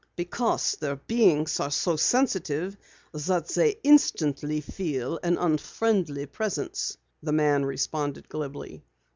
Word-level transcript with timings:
"Because 0.15 0.71
their 0.79 0.95
beings 0.95 1.59
are 1.59 1.69
so 1.69 1.95
sensitive 1.95 2.75
that 3.13 3.49
they 3.49 3.79
instantly 3.83 4.59
feel 4.59 5.19
an 5.21 5.37
unfriendly 5.37 6.25
presence," 6.25 6.97
the 7.21 7.31
man 7.31 7.63
responded 7.65 8.27
glibly. 8.27 8.83